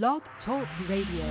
Blog 0.00 0.22
Talk 0.46 0.66
Radio. 0.88 1.26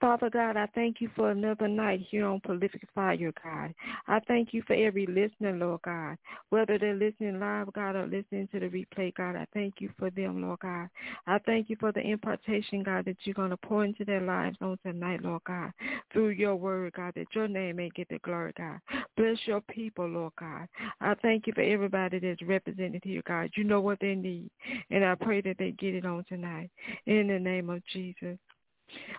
Father 0.00 0.30
God, 0.30 0.56
I 0.56 0.66
thank 0.74 1.02
you 1.02 1.10
for 1.14 1.30
another 1.30 1.68
night 1.68 2.06
here 2.10 2.24
on 2.24 2.40
Prolific 2.40 2.88
Fire, 2.94 3.32
God. 3.44 3.74
I 4.08 4.18
thank 4.20 4.54
you 4.54 4.62
for 4.66 4.72
every 4.72 5.06
listener, 5.06 5.52
Lord 5.52 5.82
God. 5.82 6.16
Whether 6.48 6.78
they're 6.78 6.94
listening 6.94 7.38
live, 7.38 7.70
God, 7.74 7.96
or 7.96 8.06
listening 8.06 8.48
to 8.52 8.60
the 8.60 8.68
replay, 8.68 9.14
God, 9.14 9.36
I 9.36 9.46
thank 9.52 9.74
you 9.78 9.90
for 9.98 10.08
them, 10.08 10.40
Lord 10.40 10.60
God. 10.60 10.88
I 11.26 11.38
thank 11.44 11.68
you 11.68 11.76
for 11.78 11.92
the 11.92 12.00
impartation, 12.00 12.82
God, 12.82 13.04
that 13.04 13.18
you're 13.24 13.34
going 13.34 13.50
to 13.50 13.58
pour 13.58 13.84
into 13.84 14.06
their 14.06 14.22
lives 14.22 14.56
on 14.62 14.78
tonight, 14.82 15.22
Lord 15.22 15.42
God, 15.46 15.70
through 16.14 16.30
your 16.30 16.56
word, 16.56 16.94
God, 16.94 17.12
that 17.16 17.34
your 17.34 17.46
name 17.46 17.76
may 17.76 17.90
get 17.90 18.08
the 18.08 18.20
glory, 18.20 18.54
God. 18.56 18.78
Bless 19.18 19.36
your 19.44 19.60
people, 19.60 20.08
Lord 20.08 20.32
God. 20.40 20.66
I 21.02 21.14
thank 21.20 21.46
you 21.46 21.52
for 21.52 21.60
everybody 21.60 22.20
that's 22.20 22.40
represented 22.40 23.02
here, 23.04 23.22
God. 23.28 23.50
You 23.54 23.64
know 23.64 23.82
what 23.82 24.00
they 24.00 24.14
need, 24.14 24.50
and 24.90 25.04
I 25.04 25.14
pray 25.14 25.42
that 25.42 25.58
they 25.58 25.72
get 25.72 25.94
it 25.94 26.06
on 26.06 26.24
tonight. 26.26 26.70
In 27.04 27.26
the 27.26 27.38
name 27.38 27.68
of 27.68 27.82
Jesus. 27.92 28.38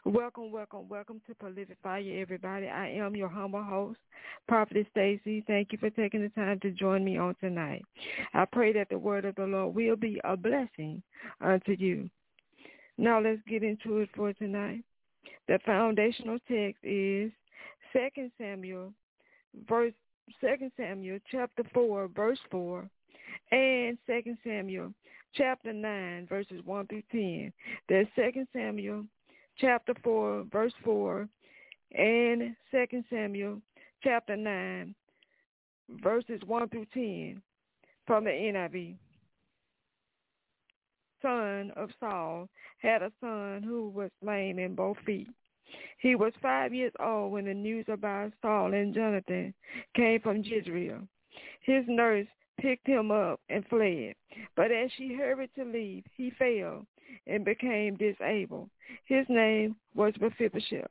Welcome, 0.05 0.51
welcome, 0.51 0.89
welcome 0.89 1.21
to 1.27 1.35
Prolific 1.35 1.77
Fire, 1.83 2.03
everybody. 2.21 2.67
I 2.67 2.89
am 2.89 3.15
your 3.15 3.29
humble 3.29 3.63
host, 3.63 3.99
Prophetess 4.47 4.87
Stacy. 4.91 5.43
Thank 5.47 5.71
you 5.71 5.77
for 5.77 5.89
taking 5.89 6.21
the 6.21 6.29
time 6.29 6.59
to 6.61 6.71
join 6.71 7.03
me 7.05 7.17
on 7.17 7.35
tonight. 7.39 7.83
I 8.33 8.45
pray 8.45 8.73
that 8.73 8.89
the 8.89 8.97
word 8.97 9.25
of 9.25 9.35
the 9.35 9.45
Lord 9.45 9.75
will 9.75 9.95
be 9.95 10.19
a 10.23 10.35
blessing 10.35 11.03
unto 11.39 11.73
you. 11.73 12.09
Now 12.97 13.21
let's 13.21 13.41
get 13.47 13.63
into 13.63 13.99
it 13.99 14.09
for 14.15 14.33
tonight. 14.33 14.83
The 15.47 15.59
foundational 15.65 16.39
text 16.47 16.83
is 16.83 17.31
2 17.93 18.29
Samuel, 18.37 18.93
verse 19.67 19.93
2 20.39 20.71
Samuel 20.77 21.19
chapter 21.29 21.63
4, 21.73 22.07
verse 22.07 22.39
4, 22.49 22.89
and 23.51 23.97
2 24.07 24.37
Samuel 24.43 24.93
chapter 25.35 25.73
9, 25.73 26.27
verses 26.27 26.61
1 26.65 26.87
through 26.87 27.03
10. 27.11 27.53
There's 27.87 28.07
2 28.15 28.45
Samuel 28.53 29.05
chapter 29.61 29.93
4, 30.03 30.45
verse 30.51 30.73
4, 30.83 31.29
and 31.93 32.55
2 32.71 33.03
Samuel 33.09 33.61
chapter 34.03 34.35
9, 34.35 34.95
verses 36.03 36.41
1 36.47 36.69
through 36.69 36.87
10 36.93 37.41
from 38.07 38.23
the 38.23 38.31
NIV. 38.31 38.95
Son 41.21 41.71
of 41.75 41.89
Saul 41.99 42.49
had 42.79 43.03
a 43.03 43.11
son 43.21 43.61
who 43.63 43.89
was 43.89 44.09
lame 44.23 44.57
in 44.57 44.73
both 44.73 44.97
feet. 45.05 45.29
He 45.99 46.15
was 46.15 46.33
five 46.41 46.73
years 46.73 46.93
old 46.99 47.31
when 47.31 47.45
the 47.45 47.53
news 47.53 47.85
about 47.87 48.33
Saul 48.41 48.73
and 48.73 48.93
Jonathan 48.93 49.53
came 49.95 50.19
from 50.21 50.43
Jezreel. 50.43 51.07
His 51.61 51.85
nurse 51.87 52.27
picked 52.59 52.87
him 52.87 53.11
up 53.11 53.39
and 53.49 53.63
fled. 53.67 54.15
But 54.55 54.71
as 54.71 54.89
she 54.97 55.13
hurried 55.13 55.51
to 55.55 55.63
leave, 55.63 56.03
he 56.17 56.31
fell 56.31 56.87
and 57.27 57.45
became 57.45 57.95
disabled. 57.95 58.69
His 59.05 59.25
name 59.29 59.75
was 59.95 60.13
Mephibosheth. 60.19 60.85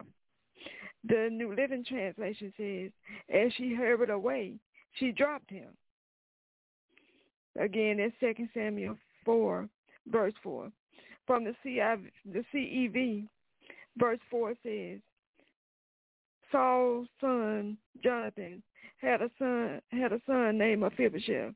The 1.05 1.29
New 1.31 1.55
Living 1.55 1.85
Translation 1.85 2.53
says, 2.57 2.91
as 3.35 3.53
she 3.55 3.75
hurried 3.75 4.11
away, 4.11 4.55
she 4.95 5.13
dropped 5.13 5.51
him. 5.51 5.69
Again, 7.59 7.97
that's 7.97 8.37
2 8.37 8.49
Samuel 8.55 8.97
4, 9.25 9.69
verse 10.09 10.35
4. 10.43 10.71
From 11.27 11.45
the, 11.45 11.55
CIV, 11.65 12.11
the 12.31 12.45
CEV, 12.53 13.27
verse 13.97 14.19
4 14.31 14.55
says, 14.63 15.01
Saul's 16.53 17.07
son 17.21 17.77
Jonathan 18.03 18.63
had 18.99 19.23
a 19.23 19.31
son 19.39 19.81
had 19.93 20.13
a 20.13 20.21
son 20.27 20.59
named 20.59 20.81
Mephibosheth, 20.81 21.55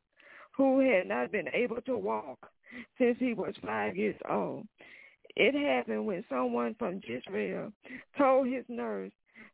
who 0.57 0.81
had 0.81 1.07
not 1.07 1.33
been 1.33 1.49
able 1.53 1.81
to 1.83 1.97
walk 1.97 2.51
since 2.99 3.17
he 3.19 3.35
was 3.35 3.55
five 3.65 3.97
years 3.97 4.17
old. 4.31 4.67
It 5.37 5.55
happened 5.55 6.07
when 6.07 6.25
someone 6.29 6.75
from 6.79 7.01
Jezreel 7.05 7.73
told 8.17 8.47
his 8.47 8.65
nurse 8.69 9.11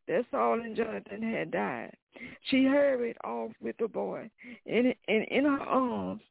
that 0.06 0.26
Saul 0.30 0.60
and 0.60 0.76
Jonathan 0.76 1.22
had 1.22 1.50
died. 1.50 1.96
She 2.42 2.64
hurried 2.64 3.16
off 3.24 3.52
with 3.60 3.76
the 3.78 3.88
boy, 3.88 4.28
and, 4.66 4.94
and 5.08 5.24
in 5.24 5.44
her 5.44 5.60
arms, 5.60 6.22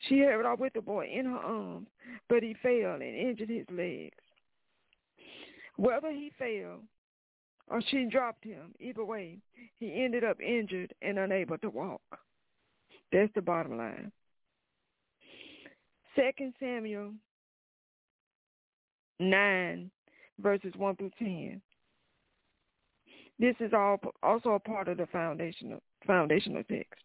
she 0.00 0.20
hurried 0.20 0.46
off 0.46 0.60
with 0.60 0.74
the 0.74 0.82
boy 0.82 1.06
in 1.12 1.26
her 1.26 1.38
arms, 1.38 1.88
but 2.28 2.42
he 2.42 2.54
fell 2.62 2.94
and 2.94 3.02
injured 3.02 3.48
his 3.48 3.66
legs. 3.70 4.14
Whether 5.76 6.10
he 6.12 6.30
fell 6.38 6.80
or 7.68 7.82
she 7.88 8.04
dropped 8.04 8.44
him, 8.44 8.74
either 8.78 9.04
way, 9.04 9.38
he 9.80 10.04
ended 10.04 10.22
up 10.22 10.40
injured 10.40 10.94
and 11.02 11.18
unable 11.18 11.58
to 11.58 11.70
walk. 11.70 12.02
That's 13.12 13.32
the 13.34 13.42
bottom 13.42 13.76
line. 13.76 14.10
Second 16.16 16.54
Samuel 16.60 17.12
9, 19.20 19.90
verses 20.38 20.72
1 20.76 20.96
through 20.96 21.10
10. 21.18 21.62
This 23.38 23.56
is 23.60 23.72
all 23.72 23.98
also 24.22 24.50
a 24.50 24.60
part 24.60 24.88
of 24.88 24.98
the 24.98 25.06
foundational 25.06 25.80
foundational 26.06 26.62
text. 26.64 27.00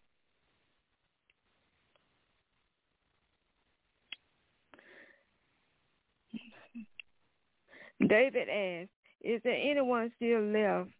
David 8.08 8.48
asked, 8.48 8.90
Is 9.22 9.40
there 9.44 9.52
anyone 9.54 10.10
still 10.16 10.40
left 10.40 10.90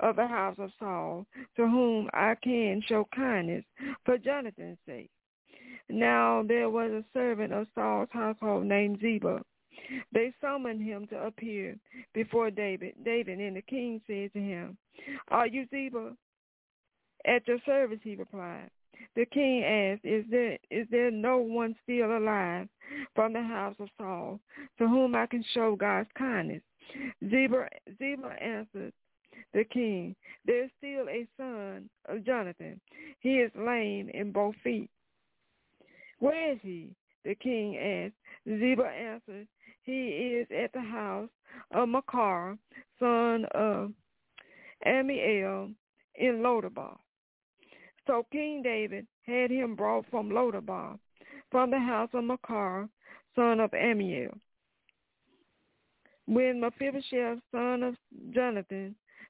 of 0.00 0.16
the 0.16 0.26
house 0.26 0.56
of 0.58 0.70
Saul 0.78 1.26
to 1.56 1.66
whom 1.66 2.08
I 2.12 2.34
can 2.42 2.82
show 2.86 3.06
kindness 3.14 3.64
for 4.04 4.18
Jonathan's 4.18 4.78
sake? 4.86 5.10
Now 5.88 6.42
there 6.46 6.70
was 6.70 6.90
a 6.90 7.04
servant 7.12 7.52
of 7.52 7.66
Saul's 7.74 8.08
household 8.12 8.66
named 8.66 9.00
Ziba. 9.00 9.42
They 10.12 10.34
summoned 10.40 10.82
him 10.82 11.06
to 11.08 11.26
appear 11.26 11.76
before 12.12 12.50
David. 12.50 12.94
David 13.04 13.38
and 13.38 13.56
the 13.56 13.62
king 13.62 14.00
said 14.06 14.32
to 14.32 14.40
him, 14.40 14.76
Are 15.28 15.46
you 15.46 15.66
Ziba? 15.70 16.14
At 17.24 17.46
your 17.46 17.58
service, 17.64 18.00
he 18.02 18.16
replied. 18.16 18.70
The 19.14 19.26
king 19.26 19.64
asked, 19.64 20.04
Is 20.04 20.24
there 20.30 20.58
is 20.70 20.86
there 20.90 21.10
no 21.10 21.38
one 21.38 21.74
still 21.82 22.16
alive 22.16 22.68
from 23.14 23.32
the 23.32 23.42
house 23.42 23.76
of 23.78 23.88
Saul 23.96 24.40
to 24.78 24.88
whom 24.88 25.14
I 25.14 25.26
can 25.26 25.44
show 25.54 25.76
God's 25.76 26.08
kindness? 26.16 26.62
Ziba, 27.28 27.68
Ziba 27.98 28.34
answered 28.42 28.92
the 29.52 29.64
king, 29.64 30.14
There 30.46 30.64
is 30.64 30.70
still 30.78 31.08
a 31.08 31.26
son 31.36 31.88
of 32.08 32.24
Jonathan. 32.24 32.80
He 33.20 33.36
is 33.36 33.50
lame 33.56 34.10
in 34.14 34.32
both 34.32 34.54
feet. 34.62 34.90
Where 36.18 36.52
is 36.52 36.58
he? 36.62 36.90
The 37.24 37.34
king 37.34 37.76
asked. 37.76 38.14
Ziba 38.46 38.84
answered, 38.84 39.46
He 39.82 40.08
is 40.08 40.48
at 40.50 40.72
the 40.72 40.80
house 40.80 41.28
of 41.72 41.88
Makir, 41.88 42.58
son 42.98 43.44
of 43.54 43.92
Ammiel, 44.86 45.74
in 46.14 46.36
Lodabar. 46.36 46.96
So 48.06 48.26
King 48.32 48.62
David 48.62 49.06
had 49.26 49.50
him 49.50 49.74
brought 49.74 50.06
from 50.10 50.30
Lodabar, 50.30 50.98
from 51.50 51.70
the 51.70 51.78
house 51.78 52.10
of 52.14 52.24
Makir, 52.24 52.88
son 53.34 53.60
of 53.60 53.70
Ammiel. 53.72 54.36
When 56.26 56.60
Mephibosheth, 56.60 57.38
son 57.52 57.82
of 57.82 57.94
Jonathan, 58.34 58.94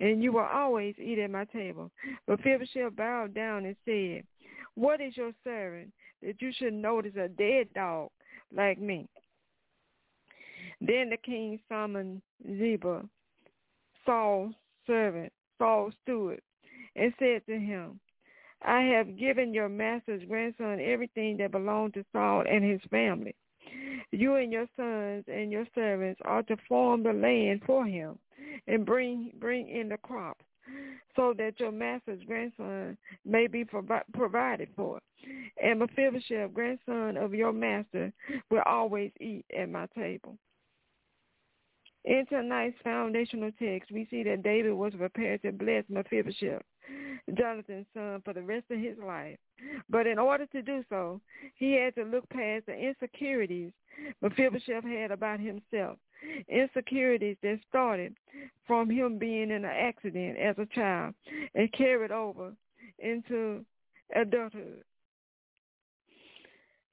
And 0.00 0.22
you 0.22 0.32
will 0.32 0.48
always 0.52 0.94
eat 0.98 1.18
at 1.18 1.30
my 1.30 1.44
table. 1.46 1.90
But 2.26 2.40
Mephibosheth 2.40 2.96
bowed 2.96 3.34
down 3.34 3.64
and 3.64 3.76
said, 3.84 4.24
What 4.74 5.00
is 5.00 5.16
your 5.16 5.32
servant 5.44 5.92
that 6.24 6.40
you 6.40 6.52
should 6.56 6.74
notice 6.74 7.14
a 7.16 7.28
dead 7.28 7.68
dog 7.74 8.10
like 8.54 8.80
me. 8.80 9.08
Then 10.80 11.10
the 11.10 11.16
king 11.16 11.60
summoned 11.68 12.22
Ziba, 12.46 13.02
Saul's 14.04 14.54
servant, 14.86 15.32
Saul's 15.58 15.94
steward, 16.02 16.40
and 16.96 17.12
said 17.18 17.42
to 17.46 17.58
him, 17.58 18.00
I 18.62 18.80
have 18.82 19.18
given 19.18 19.52
your 19.52 19.68
master's 19.68 20.22
grandson 20.26 20.80
everything 20.80 21.36
that 21.38 21.52
belonged 21.52 21.94
to 21.94 22.04
Saul 22.12 22.44
and 22.48 22.64
his 22.64 22.80
family. 22.90 23.34
You 24.10 24.36
and 24.36 24.52
your 24.52 24.66
sons 24.76 25.24
and 25.28 25.52
your 25.52 25.66
servants 25.74 26.20
are 26.24 26.42
to 26.44 26.56
farm 26.68 27.02
the 27.02 27.12
land 27.12 27.62
for 27.66 27.84
him 27.84 28.18
and 28.66 28.86
bring 28.86 29.32
bring 29.38 29.68
in 29.68 29.88
the 29.88 29.96
crops 29.98 30.44
so 31.14 31.34
that 31.36 31.60
your 31.60 31.72
master's 31.72 32.22
grandson 32.24 32.96
may 33.24 33.46
be 33.46 33.64
provi- 33.64 34.04
provided 34.12 34.68
for. 34.74 34.98
And 35.62 35.78
Mephibosheth, 35.78 36.52
grandson 36.52 37.16
of 37.16 37.34
your 37.34 37.52
master, 37.52 38.12
will 38.50 38.62
always 38.66 39.12
eat 39.20 39.44
at 39.56 39.68
my 39.68 39.86
table. 39.96 40.36
In 42.04 42.26
tonight's 42.28 42.76
foundational 42.82 43.50
text, 43.58 43.90
we 43.90 44.06
see 44.10 44.22
that 44.24 44.42
David 44.42 44.72
was 44.72 44.92
prepared 44.94 45.40
to 45.42 45.52
bless 45.52 45.84
Mephibosheth, 45.88 46.62
Jonathan's 47.32 47.86
son, 47.94 48.20
for 48.24 48.34
the 48.34 48.42
rest 48.42 48.66
of 48.70 48.78
his 48.78 48.98
life. 48.98 49.38
But 49.88 50.06
in 50.06 50.18
order 50.18 50.44
to 50.46 50.60
do 50.60 50.84
so, 50.90 51.20
he 51.54 51.72
had 51.72 51.94
to 51.94 52.04
look 52.04 52.28
past 52.28 52.66
the 52.66 52.74
insecurities 52.74 53.72
Mephibosheth 54.20 54.84
had 54.84 55.10
about 55.10 55.40
himself, 55.40 55.98
insecurities 56.48 57.36
that 57.42 57.58
started 57.68 58.14
from 58.66 58.90
him 58.90 59.18
being 59.18 59.50
in 59.50 59.64
an 59.64 59.64
accident 59.64 60.38
as 60.38 60.56
a 60.58 60.66
child 60.66 61.14
and 61.54 61.72
carried 61.72 62.10
over 62.10 62.52
into 62.98 63.64
adulthood. 64.14 64.84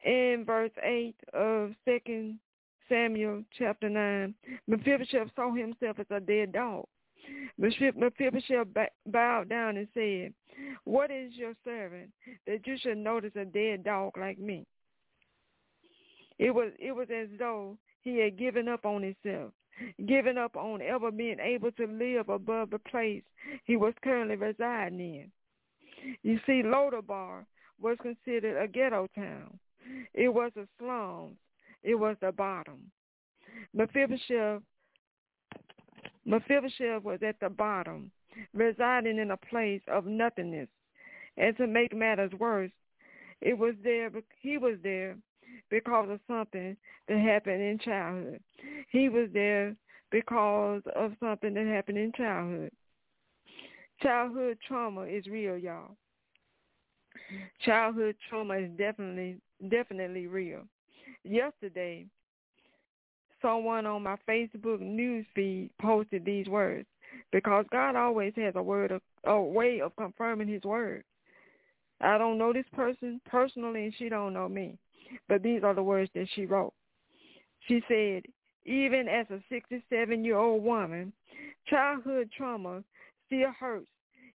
In 0.04 0.44
verse 0.46 0.72
8 0.84 1.16
of 1.34 1.72
2 1.86 2.34
Samuel 2.90 3.44
chapter 3.58 3.90
9, 3.90 4.34
Mephibosheth 4.68 5.30
saw 5.36 5.54
himself 5.54 6.00
as 6.00 6.08
a 6.10 6.20
dead 6.20 6.54
dog. 6.54 6.86
Mephibosheth 7.58 8.68
bowed 9.06 9.50
down 9.50 9.78
and 9.78 9.88
said, 9.94 10.34
What 10.84 11.12
is 11.12 11.34
your 11.36 11.54
servant 11.64 12.10
that 12.48 12.66
you 12.66 12.78
should 12.78 12.98
notice 12.98 13.32
a 13.36 13.46
dead 13.46 13.84
dog 13.84 14.18
like 14.18 14.40
me? 14.40 14.66
It 16.40 16.52
was 16.52 16.72
it 16.80 16.92
was 16.92 17.08
as 17.16 17.28
though 17.38 17.78
he 18.02 18.20
had 18.20 18.38
given 18.38 18.68
up 18.68 18.86
on 18.86 19.04
himself, 19.04 19.52
given 20.06 20.38
up 20.38 20.56
on 20.56 20.82
ever 20.82 21.12
being 21.12 21.40
able 21.40 21.72
to 21.74 21.86
live 21.86 22.30
above 22.30 22.70
the 22.70 22.80
place 22.80 23.24
he 23.66 23.78
was 23.78 23.94
currently 24.04 24.36
residing 24.36 25.00
in. 25.00 25.32
You 26.24 26.40
see, 26.46 26.64
Lodabar 26.64 27.46
was 27.80 27.98
considered 28.02 28.62
a 28.62 28.68
ghetto 28.68 29.08
town. 29.16 29.60
It 30.14 30.34
was 30.34 30.52
a 30.56 30.68
slums 30.80 31.38
it 31.84 31.96
was 31.96 32.16
the 32.22 32.32
bottom. 32.32 32.92
Mephibosheth, 33.74 34.62
Mephibosheth 36.26 37.04
was 37.04 37.20
at 37.26 37.40
the 37.40 37.50
bottom, 37.50 38.12
residing 38.54 39.18
in 39.18 39.32
a 39.32 39.38
place 39.38 39.82
of 39.88 40.06
nothingness. 40.06 40.70
And 41.38 41.56
to 41.58 41.68
make 41.68 41.96
matters 41.96 42.32
worse, 42.40 42.72
it 43.42 43.58
was 43.58 43.74
there. 43.84 44.12
He 44.42 44.58
was 44.58 44.78
there 44.84 45.16
because 45.70 46.10
of 46.10 46.20
something 46.28 46.76
that 47.08 47.18
happened 47.18 47.62
in 47.62 47.80
childhood. 47.80 48.40
He 48.90 49.10
was 49.10 49.30
there 49.34 49.76
because 50.12 50.82
of 50.96 51.14
something 51.20 51.54
that 51.54 51.66
happened 51.66 51.98
in 51.98 52.12
childhood. 52.14 52.72
Childhood 54.02 54.58
trauma 54.68 55.04
is 55.04 55.28
real, 55.28 55.58
y'all. 55.58 55.96
Childhood 57.64 58.16
trauma 58.30 58.56
is 58.56 58.72
definitely 58.78 59.38
definitely 59.70 60.28
real 60.28 60.64
yesterday, 61.24 62.06
someone 63.42 63.86
on 63.86 64.04
my 64.04 64.18
Facebook 64.28 64.80
news 64.80 65.26
feed 65.36 65.70
posted 65.82 66.26
these 66.26 66.48
words 66.48 66.88
because 67.32 67.66
God 67.72 67.96
always 67.96 68.34
has 68.36 68.54
a 68.56 68.64
word 68.64 68.92
of, 68.92 69.02
a 69.26 69.40
way 69.40 69.82
of 69.82 69.96
confirming 69.96 70.48
his 70.48 70.64
word. 70.64 71.04
I 72.00 72.18
don't 72.18 72.38
know 72.38 72.52
this 72.52 72.66
person 72.74 73.22
personally 73.26 73.86
and 73.86 73.94
she 73.98 74.10
don't 74.10 74.34
know 74.34 74.50
me, 74.50 74.78
but 75.28 75.44
these 75.44 75.64
are 75.64 75.74
the 75.74 75.84
words 75.84 76.10
that 76.16 76.28
she 76.34 76.46
wrote. 76.46 76.74
She 77.68 77.82
said, 77.88 78.24
even 78.66 79.08
as 79.08 79.26
a 79.30 79.42
67-year-old 79.54 80.64
woman, 80.64 81.14
childhood 81.68 82.30
trauma 82.36 82.84
still 83.28 83.52
hurts, 83.60 83.88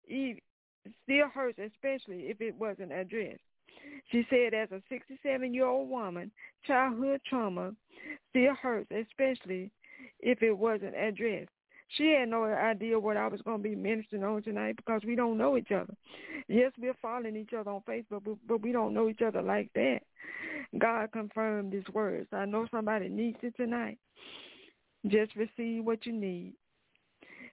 still 0.08 1.28
hurts 1.34 1.60
especially 1.60 2.24
if 2.24 2.42
it 2.42 2.56
wasn't 2.56 2.92
addressed. 2.92 3.42
She 4.12 4.26
said 4.30 4.54
as 4.54 4.70
a 4.72 4.82
67-year-old 4.92 5.90
woman, 5.90 6.32
childhood 6.66 7.22
trauma 7.28 7.74
still 8.30 8.54
hurts, 8.56 8.90
especially 8.92 9.72
if 10.20 10.42
it 10.42 10.58
wasn't 10.58 10.96
addressed. 10.96 11.50
She 11.90 12.16
had 12.20 12.30
no 12.30 12.46
idea 12.46 13.00
what 13.00 13.18
I 13.18 13.28
was 13.28 13.42
going 13.42 13.62
to 13.62 13.70
be 13.70 13.76
ministering 13.76 14.24
on 14.24 14.42
tonight 14.42 14.76
because 14.76 15.02
we 15.06 15.16
don't 15.16 15.38
know 15.38 15.56
each 15.56 15.72
other. 15.72 15.94
Yes, 16.48 16.72
we're 16.80 16.96
following 17.02 17.36
each 17.36 17.54
other 17.54 17.72
on 17.72 17.82
Facebook, 17.88 18.24
but, 18.26 18.38
but 18.48 18.62
we 18.62 18.72
don't 18.72 18.94
know 18.94 19.08
each 19.08 19.22
other 19.22 19.42
like 19.42 19.70
that. 19.76 20.00
God 20.78 21.12
confirmed 21.12 21.74
his 21.74 21.88
words. 21.94 22.28
I 22.32 22.46
know 22.46 22.68
somebody 22.72 23.10
needs 23.10 23.38
it 23.42 23.56
tonight. 23.56 23.98
Just 25.08 25.36
receive 25.36 25.86
what 25.86 26.06
you 26.06 26.14
need. 26.14 26.54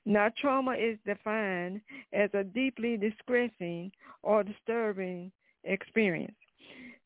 Now, 0.05 0.31
trauma 0.41 0.73
is 0.73 0.99
defined 1.07 1.81
as 2.13 2.31
a 2.35 2.43
deeply 2.43 2.97
distressing 2.97 3.93
or 4.23 4.43
disturbing 4.43 5.31
experience. 5.65 6.35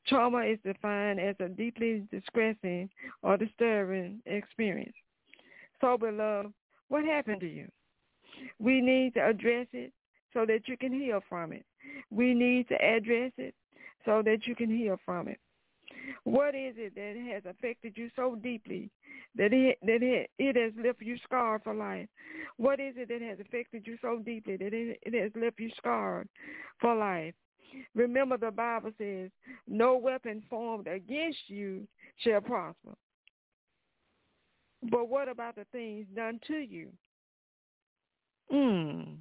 Trauma 0.07 0.45
is 0.45 0.59
defined 0.65 1.21
as 1.21 1.35
a 1.41 1.49
deeply 1.49 2.07
distressing 2.11 2.89
or 3.23 3.37
disturbing 3.37 4.21
experience. 4.25 4.95
So, 5.81 5.99
beloved, 5.99 6.53
what 6.89 7.05
happened 7.05 7.41
to 7.41 7.49
you? 7.49 7.69
We 8.59 8.81
need 8.81 9.15
to 9.15 9.29
address 9.29 9.67
it 9.73 9.93
so 10.33 10.47
that 10.47 10.69
you 10.69 10.77
can 10.77 10.93
heal 10.93 11.21
from 11.29 11.53
it. 11.53 11.67
We 12.11 12.35
need 12.35 12.69
to 12.69 12.75
address 12.83 13.33
it 13.37 13.55
so 14.05 14.23
that 14.25 14.47
you 14.47 14.55
can 14.55 14.71
heal 14.71 14.99
from 15.05 15.29
it. 15.29 15.39
What 16.25 16.55
is 16.55 16.75
it 16.77 16.95
that 16.95 17.33
has 17.33 17.43
affected 17.49 17.95
you 17.97 18.11
so 18.17 18.37
deeply 18.37 18.91
that 19.37 19.53
it 19.53 19.79
that 19.83 20.03
it, 20.03 20.31
it 20.39 20.57
has 20.57 20.73
left 20.85 21.03
you 21.03 21.17
scarred 21.25 21.63
for 21.65 21.75
life? 21.75 22.09
What 22.57 22.81
is 22.81 22.95
it 22.97 23.09
that 23.09 23.23
has 23.23 23.39
affected 23.41 23.87
you 23.87 23.97
so 24.01 24.19
deeply 24.25 24.57
that 24.57 24.73
it, 24.73 24.99
it 25.03 25.23
has 25.23 25.33
left 25.41 25.59
you 25.59 25.71
scarred 25.77 26.29
for 26.81 26.95
life? 26.95 27.35
Remember 27.95 28.37
the 28.37 28.51
Bible 28.51 28.91
says, 28.99 29.31
no 29.67 29.97
weapon 29.97 30.43
formed 30.49 30.87
against 30.87 31.49
you 31.49 31.87
shall 32.17 32.41
prosper. 32.41 32.95
But 34.83 35.09
what 35.09 35.29
about 35.29 35.57
the 35.57 35.67
things 35.73 36.07
done 36.15 36.41
to 36.47 36.55
you? 36.55 36.89
Hmm. 38.51 39.15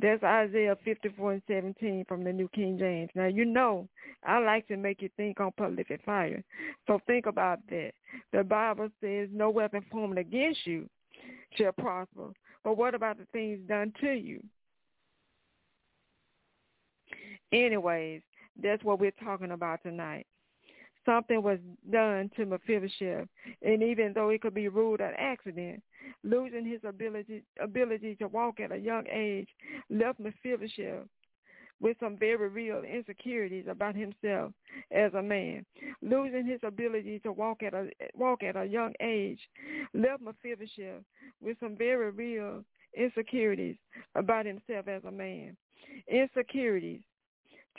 That's 0.00 0.22
Isaiah 0.22 0.76
54 0.84 1.32
and 1.32 1.42
17 1.46 2.04
from 2.08 2.24
the 2.24 2.32
New 2.32 2.48
King 2.48 2.78
James. 2.78 3.10
Now, 3.14 3.26
you 3.26 3.44
know, 3.44 3.86
I 4.24 4.38
like 4.38 4.66
to 4.68 4.76
make 4.76 5.02
you 5.02 5.10
think 5.16 5.40
on 5.40 5.52
prolific 5.56 6.00
fire. 6.06 6.42
So 6.86 7.00
think 7.06 7.26
about 7.26 7.58
that. 7.68 7.92
The 8.32 8.42
Bible 8.42 8.88
says 9.00 9.28
no 9.32 9.50
weapon 9.50 9.84
formed 9.90 10.16
against 10.16 10.66
you 10.66 10.88
shall 11.56 11.72
prosper. 11.72 12.28
But 12.64 12.78
what 12.78 12.94
about 12.94 13.18
the 13.18 13.26
things 13.32 13.60
done 13.68 13.92
to 14.00 14.12
you? 14.12 14.42
Anyways, 17.52 18.22
that's 18.62 18.84
what 18.84 19.00
we're 19.00 19.12
talking 19.22 19.50
about 19.50 19.82
tonight. 19.82 20.26
Something 21.06 21.42
was 21.42 21.58
done 21.90 22.30
to 22.36 22.44
Mephibosheth, 22.44 23.26
and 23.62 23.82
even 23.82 24.12
though 24.12 24.28
it 24.28 24.42
could 24.42 24.54
be 24.54 24.68
ruled 24.68 25.00
an 25.00 25.14
accident, 25.16 25.82
losing 26.24 26.66
his 26.66 26.80
ability 26.84 27.42
ability 27.60 28.16
to 28.16 28.28
walk 28.28 28.60
at 28.60 28.72
a 28.72 28.76
young 28.76 29.06
age 29.10 29.48
left 29.88 30.20
Mephibosheth 30.20 31.06
with 31.80 31.96
some 31.98 32.16
very 32.18 32.48
real 32.48 32.82
insecurities 32.82 33.64
about 33.68 33.96
himself 33.96 34.52
as 34.90 35.14
a 35.14 35.22
man. 35.22 35.64
Losing 36.02 36.46
his 36.46 36.60
ability 36.62 37.20
to 37.20 37.32
walk 37.32 37.62
at 37.62 37.74
a 37.74 37.88
walk 38.14 38.42
at 38.42 38.56
a 38.56 38.66
young 38.66 38.92
age 39.00 39.40
left 39.94 40.22
Mephibosheth 40.22 41.02
with 41.40 41.56
some 41.60 41.76
very 41.76 42.10
real 42.10 42.62
insecurities 42.94 43.76
about 44.14 44.44
himself 44.44 44.86
as 44.88 45.02
a 45.04 45.10
man. 45.10 45.56
Insecurities 46.08 47.00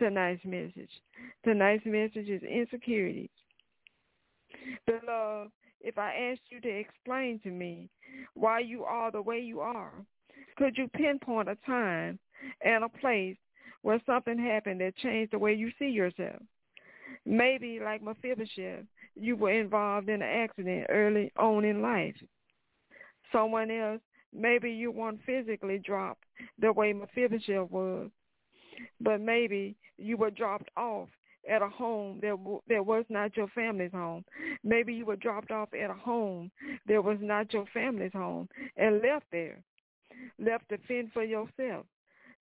tonight's 0.01 0.43
message. 0.43 0.89
Tonight's 1.43 1.85
message 1.85 2.27
is 2.27 2.41
insecurity. 2.41 3.29
Beloved, 4.87 5.51
if 5.81 5.97
I 5.97 6.31
asked 6.31 6.49
you 6.49 6.59
to 6.61 6.69
explain 6.69 7.39
to 7.43 7.49
me 7.49 7.87
why 8.33 8.59
you 8.59 8.83
are 8.83 9.11
the 9.11 9.21
way 9.21 9.39
you 9.39 9.59
are, 9.59 9.93
could 10.57 10.75
you 10.75 10.87
pinpoint 10.95 11.49
a 11.49 11.57
time 11.65 12.17
and 12.65 12.83
a 12.83 12.89
place 12.89 13.37
where 13.83 14.01
something 14.05 14.39
happened 14.39 14.81
that 14.81 14.95
changed 14.97 15.33
the 15.33 15.39
way 15.39 15.53
you 15.53 15.71
see 15.77 15.89
yourself? 15.89 16.41
Maybe, 17.25 17.79
like 17.79 18.01
Mephibosheth, 18.01 18.85
you 19.15 19.35
were 19.35 19.51
involved 19.51 20.09
in 20.09 20.23
an 20.23 20.43
accident 20.43 20.87
early 20.89 21.31
on 21.37 21.63
in 21.63 21.83
life. 21.83 22.15
Someone 23.31 23.69
else, 23.69 24.01
maybe 24.33 24.71
you 24.71 24.89
weren't 24.89 25.21
physically 25.25 25.77
dropped 25.77 26.23
the 26.57 26.73
way 26.73 26.91
Mephibosheth 26.91 27.69
was, 27.69 28.09
but 28.99 29.21
maybe 29.21 29.75
you 29.97 30.17
were 30.17 30.31
dropped 30.31 30.69
off 30.77 31.09
at 31.49 31.61
a 31.61 31.69
home 31.69 32.19
that 32.21 32.37
that 32.67 32.85
was 32.85 33.05
not 33.09 33.35
your 33.35 33.47
family's 33.49 33.91
home. 33.91 34.23
Maybe 34.63 34.93
you 34.93 35.05
were 35.05 35.15
dropped 35.15 35.51
off 35.51 35.69
at 35.73 35.89
a 35.89 35.93
home 35.93 36.51
that 36.87 37.03
was 37.03 37.17
not 37.21 37.51
your 37.53 37.65
family's 37.73 38.13
home 38.13 38.47
and 38.77 39.01
left 39.01 39.25
there, 39.31 39.63
left 40.39 40.69
to 40.69 40.77
fend 40.87 41.11
for 41.13 41.23
yourself, 41.23 41.85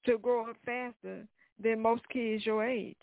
to 0.06 0.18
grow 0.18 0.50
up 0.50 0.56
faster 0.64 1.26
than 1.62 1.80
most 1.80 2.02
kids 2.10 2.44
your 2.44 2.64
age. 2.64 2.96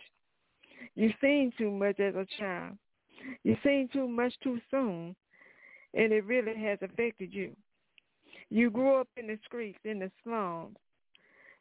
You've 0.96 1.14
seen 1.22 1.52
too 1.58 1.72
much 1.72 2.00
as 2.00 2.16
a 2.16 2.28
child. 2.40 2.78
You've 3.44 3.58
seen 3.64 3.90
too 3.92 4.08
much 4.08 4.34
too 4.44 4.60
soon, 4.70 5.16
and 5.94 6.14
it 6.14 6.26
really 6.26 6.56
has 6.64 6.78
affected 6.82 7.34
you. 7.34 7.56
You 8.50 8.70
grew 8.70 9.02
up 9.02 9.08
in 9.18 9.28
the 9.28 9.38
streets, 9.46 9.80
in 9.84 10.00
the 10.00 10.12
slums. 10.24 10.78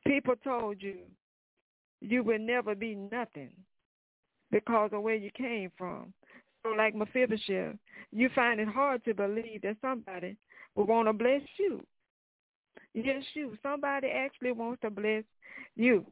People 0.07 0.35
told 0.45 0.81
you 0.81 0.99
you 2.01 2.23
will 2.23 2.39
never 2.39 2.75
be 2.75 2.95
nothing 2.95 3.51
because 4.51 4.91
of 4.93 5.03
where 5.03 5.15
you 5.15 5.31
came 5.37 5.71
from. 5.77 6.13
So 6.63 6.71
like 6.71 6.95
Mephibosheth, 6.95 7.77
you 8.13 8.29
find 8.35 8.61
it 8.61 8.69
hard 8.69 9.05
to 9.05 9.15
believe 9.15 9.63
that 9.63 9.77
somebody 9.81 10.37
will 10.75 10.87
want 10.87 11.09
to 11.09 11.13
bless 11.13 11.43
you. 11.59 11.83
Yes, 12.95 13.23
you. 13.35 13.57
Somebody 13.63 14.09
actually 14.09 14.53
wants 14.53 14.81
to 14.83 14.91
bless 14.91 15.25
you. 15.77 16.07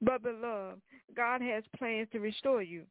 But 0.00 0.22
beloved, 0.22 0.80
God 1.14 1.42
has 1.42 1.64
plans 1.76 2.08
to 2.12 2.20
restore 2.20 2.62
you. 2.62 2.84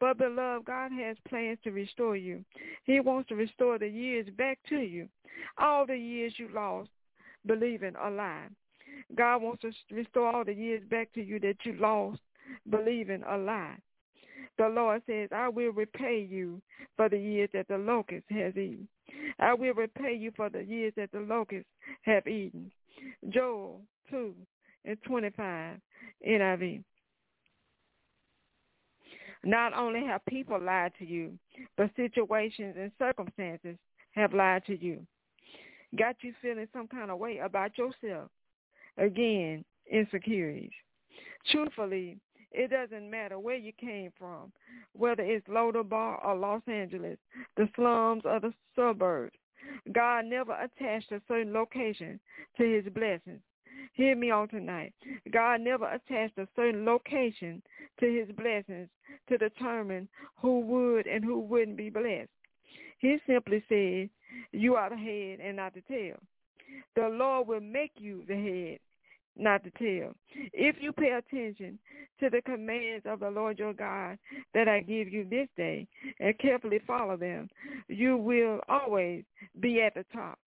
But 0.00 0.18
beloved, 0.18 0.64
God 0.64 0.92
has 0.92 1.16
plans 1.28 1.58
to 1.64 1.70
restore 1.70 2.16
you. 2.16 2.44
He 2.84 3.00
wants 3.00 3.28
to 3.28 3.34
restore 3.34 3.78
the 3.78 3.88
years 3.88 4.26
back 4.36 4.58
to 4.68 4.76
you. 4.78 5.08
All 5.58 5.86
the 5.86 5.96
years 5.96 6.32
you 6.36 6.48
lost 6.54 6.88
believing 7.44 7.94
a 8.02 8.10
lie. 8.10 8.48
God 9.14 9.42
wants 9.42 9.62
to 9.62 9.94
restore 9.94 10.34
all 10.34 10.44
the 10.44 10.54
years 10.54 10.82
back 10.90 11.12
to 11.14 11.22
you 11.22 11.38
that 11.40 11.56
you 11.64 11.74
lost 11.74 12.20
believing 12.70 13.22
a 13.28 13.36
lie. 13.36 13.76
The 14.58 14.68
Lord 14.68 15.02
says, 15.06 15.28
I 15.32 15.48
will 15.48 15.72
repay 15.72 16.26
you 16.28 16.62
for 16.96 17.08
the 17.08 17.18
years 17.18 17.50
that 17.52 17.68
the 17.68 17.76
locust 17.76 18.24
has 18.30 18.56
eaten. 18.56 18.88
I 19.38 19.54
will 19.54 19.74
repay 19.74 20.14
you 20.14 20.32
for 20.34 20.48
the 20.48 20.62
years 20.62 20.92
that 20.96 21.12
the 21.12 21.20
locusts 21.20 21.68
have 22.02 22.26
eaten. 22.26 22.70
Joel 23.28 23.82
2 24.10 24.34
and 24.84 24.96
25 25.02 25.78
NIV. 26.26 26.82
Not 29.44 29.74
only 29.74 30.04
have 30.06 30.24
people 30.26 30.60
lied 30.60 30.92
to 30.98 31.06
you, 31.06 31.38
but 31.76 31.90
situations 31.94 32.76
and 32.78 32.90
circumstances 32.98 33.76
have 34.12 34.32
lied 34.32 34.64
to 34.66 34.76
you. 34.82 35.06
Got 35.96 36.16
you 36.22 36.32
feeling 36.42 36.66
some 36.72 36.88
kind 36.88 37.10
of 37.10 37.18
way 37.18 37.38
about 37.38 37.78
yourself. 37.78 38.30
Again, 38.98 39.64
insecurities. 39.90 40.70
Truthfully, 41.50 42.18
it 42.52 42.70
doesn't 42.70 43.10
matter 43.10 43.38
where 43.38 43.56
you 43.56 43.72
came 43.72 44.10
from, 44.18 44.52
whether 44.94 45.22
it's 45.22 45.46
Lodabar 45.46 46.24
or 46.24 46.34
Los 46.34 46.62
Angeles, 46.66 47.18
the 47.56 47.68
slums 47.76 48.22
or 48.24 48.40
the 48.40 48.52
suburbs. 48.74 49.36
God 49.92 50.24
never 50.24 50.52
attached 50.52 51.12
a 51.12 51.20
certain 51.28 51.52
location 51.52 52.18
to 52.56 52.64
his 52.64 52.92
blessings. 52.92 53.40
Hear 53.92 54.16
me 54.16 54.30
on 54.30 54.48
tonight. 54.48 54.94
God 55.30 55.60
never 55.60 55.90
attached 55.92 56.38
a 56.38 56.48
certain 56.56 56.84
location 56.84 57.62
to 58.00 58.06
his 58.06 58.34
blessings 58.36 58.88
to 59.28 59.38
determine 59.38 60.08
who 60.36 60.60
would 60.60 61.06
and 61.06 61.24
who 61.24 61.40
wouldn't 61.40 61.76
be 61.76 61.90
blessed. 61.90 62.30
He 62.98 63.18
simply 63.26 63.62
said, 63.68 64.10
you 64.52 64.74
are 64.74 64.90
the 64.90 64.96
head 64.96 65.40
and 65.40 65.56
not 65.56 65.74
the 65.74 65.82
tail. 65.82 66.16
The 66.94 67.08
Lord 67.08 67.46
will 67.46 67.60
make 67.60 67.92
you 67.96 68.24
the 68.26 68.34
head, 68.34 68.78
not 69.36 69.62
to 69.64 69.70
tell. 69.70 70.14
If 70.52 70.76
you 70.80 70.92
pay 70.92 71.10
attention 71.10 71.78
to 72.20 72.30
the 72.30 72.42
commands 72.42 73.04
of 73.06 73.20
the 73.20 73.30
Lord 73.30 73.58
your 73.58 73.72
God 73.72 74.18
that 74.54 74.68
I 74.68 74.80
give 74.80 75.08
you 75.08 75.26
this 75.28 75.48
day 75.56 75.86
and 76.20 76.38
carefully 76.38 76.80
follow 76.86 77.16
them, 77.16 77.48
you 77.88 78.16
will 78.16 78.60
always 78.68 79.24
be 79.60 79.82
at 79.82 79.94
the 79.94 80.04
top. 80.12 80.38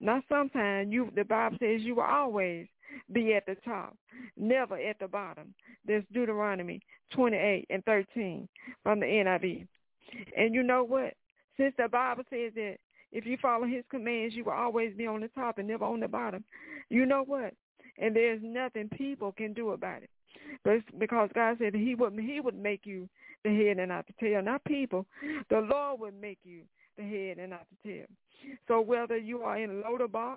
Now 0.00 0.22
sometimes 0.28 0.92
you 0.92 1.10
the 1.14 1.24
Bible 1.24 1.56
says 1.60 1.80
you 1.82 1.96
will 1.96 2.02
always 2.02 2.66
be 3.12 3.34
at 3.34 3.46
the 3.46 3.56
top, 3.64 3.96
never 4.36 4.76
at 4.76 4.98
the 4.98 5.08
bottom. 5.08 5.54
There's 5.86 6.04
Deuteronomy 6.12 6.82
28 7.12 7.66
and 7.70 7.84
13 7.84 8.48
from 8.82 9.00
the 9.00 9.06
NIV. 9.06 9.66
And 10.36 10.54
you 10.54 10.62
know 10.62 10.84
what? 10.84 11.14
Since 11.56 11.74
the 11.76 11.88
Bible 11.88 12.24
says 12.30 12.52
that 12.54 12.76
if 13.10 13.26
you 13.26 13.36
follow 13.40 13.66
his 13.66 13.84
commands, 13.90 14.34
you 14.34 14.44
will 14.44 14.52
always 14.52 14.94
be 14.96 15.06
on 15.06 15.20
the 15.20 15.28
top 15.28 15.58
and 15.58 15.68
never 15.68 15.84
on 15.84 16.00
the 16.00 16.08
bottom. 16.08 16.44
You 16.90 17.06
know 17.06 17.24
what? 17.24 17.54
And 18.00 18.14
there's 18.14 18.40
nothing 18.42 18.88
people 18.90 19.32
can 19.32 19.52
do 19.52 19.70
about 19.70 20.02
it. 20.02 20.10
But 20.64 20.98
because 20.98 21.30
God 21.34 21.56
said 21.58 21.74
he 21.74 21.94
would 21.94 22.18
he 22.18 22.40
would 22.40 22.56
make 22.56 22.82
you 22.84 23.08
the 23.44 23.50
head 23.50 23.78
and 23.78 23.88
not 23.88 24.06
the 24.06 24.14
tail, 24.20 24.42
not 24.42 24.64
people. 24.64 25.06
The 25.50 25.60
Lord 25.60 26.00
would 26.00 26.20
make 26.20 26.38
you 26.44 26.62
the 26.96 27.02
head 27.02 27.38
and 27.38 27.50
not 27.50 27.66
the 27.70 27.90
tail. 27.90 28.06
So 28.66 28.80
whether 28.80 29.16
you 29.16 29.42
are 29.42 29.58
in 29.58 29.70
a 29.70 29.74
Lodabar, 29.74 30.36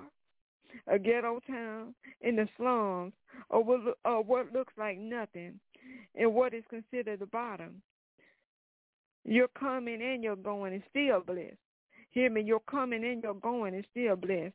a 0.87 0.99
ghetto 0.99 1.39
town, 1.47 1.93
in 2.21 2.35
the 2.35 2.47
slums, 2.57 3.13
or 3.49 3.63
what, 3.63 3.97
or 4.05 4.23
what 4.23 4.53
looks 4.53 4.73
like 4.77 4.97
nothing, 4.97 5.59
and 6.15 6.33
what 6.33 6.53
is 6.53 6.63
considered 6.69 7.19
the 7.19 7.25
bottom, 7.25 7.81
you're 9.23 9.47
coming 9.49 10.01
and 10.01 10.23
you're 10.23 10.35
going 10.35 10.73
and 10.73 10.83
still 10.89 11.21
blessed. 11.21 11.57
Hear 12.11 12.29
me, 12.29 12.41
you're 12.41 12.59
coming 12.59 13.03
and 13.03 13.23
you're 13.23 13.33
going 13.35 13.75
and 13.75 13.85
still 13.91 14.15
blessed. 14.15 14.53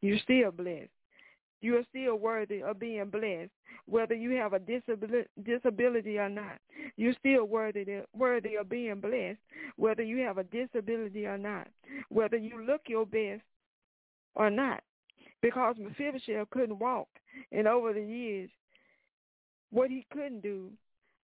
You're 0.00 0.18
still 0.18 0.50
blessed. 0.50 0.90
You 1.60 1.76
are 1.76 1.84
still 1.90 2.16
worthy 2.16 2.62
of 2.62 2.78
being 2.78 3.10
blessed, 3.10 3.50
whether 3.86 4.14
you 4.14 4.30
have 4.36 4.52
a 4.52 4.60
disability 4.60 6.18
or 6.18 6.28
not. 6.28 6.58
You're 6.96 7.14
still 7.18 7.46
worthy 7.46 7.84
to, 7.84 8.04
worthy 8.14 8.54
of 8.54 8.68
being 8.68 9.00
blessed, 9.00 9.40
whether 9.76 10.02
you 10.02 10.18
have 10.18 10.38
a 10.38 10.44
disability 10.44 11.26
or 11.26 11.36
not, 11.36 11.66
whether 12.10 12.36
you 12.36 12.64
look 12.64 12.82
your 12.86 13.06
best 13.06 13.42
or 14.36 14.50
not. 14.50 14.82
Because 15.42 15.76
Mephibosheth 15.78 16.50
couldn't 16.50 16.78
walk, 16.78 17.08
and 17.52 17.66
over 17.66 17.92
the 17.92 18.02
years, 18.02 18.50
what 19.70 19.90
he 19.90 20.06
couldn't 20.12 20.42
do, 20.42 20.70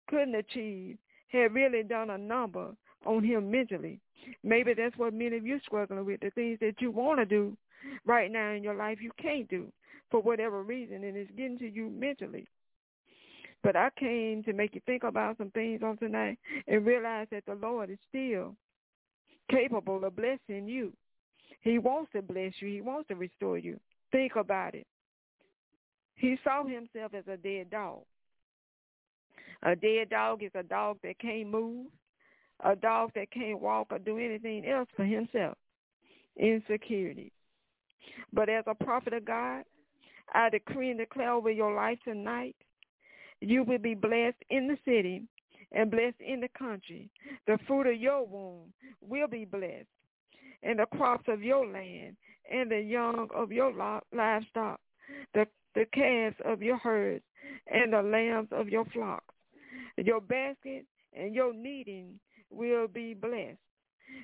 couldn't 0.09 0.35
achieve, 0.35 0.97
had 1.27 1.53
really 1.53 1.83
done 1.83 2.09
a 2.09 2.17
number 2.17 2.75
on 3.05 3.23
him 3.23 3.49
mentally. 3.49 3.99
Maybe 4.43 4.73
that's 4.73 4.97
what 4.97 5.13
many 5.13 5.37
of 5.37 5.45
you 5.45 5.59
struggling 5.65 6.05
with, 6.05 6.21
the 6.21 6.29
things 6.31 6.59
that 6.61 6.75
you 6.79 6.91
want 6.91 7.19
to 7.19 7.25
do 7.25 7.57
right 8.05 8.31
now 8.31 8.51
in 8.51 8.63
your 8.63 8.75
life 8.75 8.99
you 9.01 9.11
can't 9.21 9.49
do 9.49 9.71
for 10.09 10.21
whatever 10.21 10.63
reason, 10.63 11.03
and 11.03 11.15
it's 11.15 11.31
getting 11.31 11.57
to 11.59 11.69
you 11.69 11.89
mentally. 11.89 12.47
But 13.63 13.75
I 13.75 13.89
came 13.97 14.43
to 14.43 14.53
make 14.53 14.75
you 14.75 14.81
think 14.85 15.03
about 15.03 15.37
some 15.37 15.51
things 15.51 15.81
on 15.83 15.97
tonight 15.97 16.39
and 16.67 16.85
realize 16.85 17.27
that 17.31 17.45
the 17.45 17.55
Lord 17.55 17.89
is 17.89 17.99
still 18.09 18.55
capable 19.49 20.03
of 20.03 20.15
blessing 20.15 20.67
you. 20.67 20.93
He 21.61 21.77
wants 21.77 22.11
to 22.13 22.21
bless 22.21 22.53
you. 22.59 22.67
He 22.69 22.81
wants 22.81 23.07
to 23.09 23.15
restore 23.15 23.57
you. 23.57 23.79
Think 24.11 24.35
about 24.35 24.73
it. 24.73 24.87
He 26.15 26.37
saw 26.43 26.65
himself 26.65 27.13
as 27.13 27.27
a 27.27 27.37
dead 27.37 27.69
dog. 27.69 28.01
A 29.63 29.75
dead 29.75 30.09
dog 30.09 30.43
is 30.43 30.51
a 30.55 30.63
dog 30.63 30.97
that 31.03 31.19
can't 31.19 31.49
move, 31.49 31.85
a 32.63 32.75
dog 32.75 33.11
that 33.15 33.31
can't 33.31 33.61
walk 33.61 33.87
or 33.91 33.99
do 33.99 34.17
anything 34.17 34.65
else 34.65 34.89
for 34.95 35.05
himself. 35.05 35.55
Insecurity. 36.35 37.31
But 38.33 38.49
as 38.49 38.63
a 38.67 38.75
prophet 38.75 39.13
of 39.13 39.25
God, 39.25 39.63
I 40.33 40.49
decree 40.49 40.89
and 40.89 40.99
declare 40.99 41.31
over 41.31 41.51
your 41.51 41.73
life 41.73 41.99
tonight, 42.03 42.55
you 43.41 43.63
will 43.63 43.79
be 43.79 43.95
blessed 43.95 44.37
in 44.49 44.67
the 44.67 44.77
city 44.85 45.23
and 45.71 45.91
blessed 45.91 46.19
in 46.19 46.39
the 46.39 46.49
country. 46.57 47.09
The 47.47 47.57
fruit 47.67 47.87
of 47.87 47.99
your 47.99 48.25
womb 48.25 48.71
will 49.01 49.27
be 49.27 49.45
blessed, 49.45 49.87
and 50.63 50.79
the 50.79 50.85
crops 50.85 51.25
of 51.27 51.43
your 51.43 51.65
land 51.65 52.15
and 52.51 52.69
the 52.69 52.79
young 52.79 53.27
of 53.33 53.51
your 53.51 53.73
livestock, 54.13 54.79
the, 55.33 55.47
the 55.75 55.85
calves 55.93 56.35
of 56.45 56.61
your 56.61 56.77
herds 56.77 57.23
and 57.67 57.93
the 57.93 58.01
lambs 58.01 58.49
of 58.51 58.69
your 58.69 58.85
flocks. 58.85 59.33
Your 59.97 60.21
basket 60.21 60.85
and 61.13 61.33
your 61.33 61.53
kneading 61.53 62.19
will 62.49 62.87
be 62.87 63.13
blessed. 63.13 63.57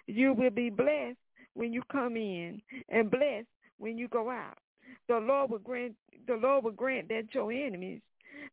You 0.05 0.33
will 0.33 0.49
be 0.49 0.69
blessed 0.69 1.17
when 1.53 1.73
you 1.73 1.81
come 1.91 2.15
in 2.15 2.61
and 2.89 3.09
blessed 3.09 3.47
when 3.77 3.97
you 3.97 4.07
go 4.07 4.29
out. 4.29 4.57
The 5.07 5.17
Lord 5.17 5.51
will 5.51 5.59
grant 5.59 5.95
the 6.27 6.35
Lord 6.35 6.63
will 6.63 6.71
grant 6.71 7.07
that 7.09 7.33
your 7.33 7.51
enemies, 7.51 8.01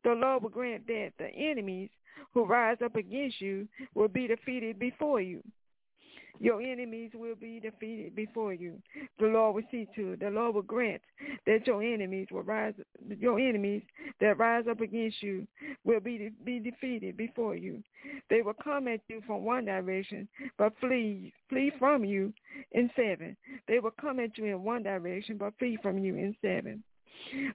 the 0.04 0.12
Lord 0.12 0.42
will 0.42 0.50
grant 0.50 0.86
that 0.86 1.12
the 1.18 1.28
enemies 1.28 1.90
who 2.32 2.44
rise 2.44 2.76
up 2.84 2.96
against 2.96 3.40
you 3.40 3.66
will 3.94 4.08
be 4.08 4.26
defeated 4.26 4.78
before 4.78 5.20
you. 5.20 5.42
Your 6.40 6.60
enemies 6.60 7.12
will 7.14 7.36
be 7.36 7.60
defeated 7.60 8.16
before 8.16 8.52
you. 8.52 8.80
The 9.18 9.26
Lord 9.26 9.54
will 9.54 9.62
see 9.70 9.86
to 9.94 10.12
it. 10.12 10.20
The 10.20 10.30
Lord 10.30 10.54
will 10.54 10.62
grant 10.62 11.02
that 11.46 11.66
your 11.66 11.82
enemies 11.82 12.28
will 12.30 12.42
rise. 12.42 12.74
Your 13.18 13.38
enemies 13.38 13.82
that 14.20 14.38
rise 14.38 14.64
up 14.68 14.80
against 14.80 15.22
you 15.22 15.46
will 15.84 16.00
be 16.00 16.30
be 16.44 16.58
defeated 16.58 17.16
before 17.16 17.54
you. 17.54 17.82
They 18.30 18.42
will 18.42 18.54
come 18.54 18.88
at 18.88 19.00
you 19.08 19.22
from 19.26 19.44
one 19.44 19.66
direction, 19.66 20.28
but 20.58 20.72
flee 20.80 21.32
flee 21.48 21.72
from 21.78 22.04
you 22.04 22.32
in 22.72 22.90
seven. 22.96 23.36
They 23.68 23.78
will 23.78 23.94
come 24.00 24.18
at 24.18 24.36
you 24.36 24.46
in 24.46 24.64
one 24.64 24.82
direction, 24.82 25.36
but 25.38 25.54
flee 25.58 25.78
from 25.82 25.98
you 25.98 26.16
in 26.16 26.34
seven. 26.42 26.82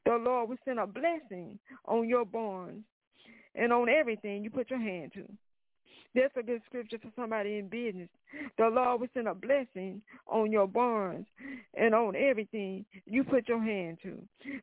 The 0.06 0.16
Lord 0.16 0.50
will 0.50 0.58
send 0.66 0.80
a 0.80 0.88
blessing 0.88 1.60
on 1.86 2.08
your 2.08 2.26
barns 2.26 2.84
and 3.56 3.74
on 3.74 3.90
everything 3.90 4.44
you 4.44 4.50
put 4.50 4.70
your 4.70 4.80
hand 4.80 5.12
to. 5.14 5.24
That's 6.16 6.34
a 6.38 6.44
good 6.44 6.62
scripture 6.66 6.98
for 7.02 7.12
somebody 7.16 7.58
in 7.58 7.68
business. 7.68 8.10
The 8.58 8.68
Lord 8.68 9.02
will 9.02 9.08
send 9.14 9.28
a 9.28 9.36
blessing 9.36 10.02
on 10.28 10.52
your 10.52 10.68
barns 10.68 11.28
and 11.76 11.94
on 11.94 12.16
everything 12.16 12.86
you 13.06 13.24
put 13.24 13.48
your 13.48 13.62
hand 13.62 14.00
to. 14.04 14.18